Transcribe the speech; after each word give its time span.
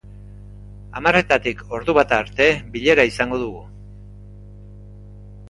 Hamarretatik 0.99 1.61
ordu 1.79 1.95
bata 1.99 2.17
arte 2.23 2.49
bilera 2.77 3.07
izango 3.11 3.41
dugu. 3.45 3.63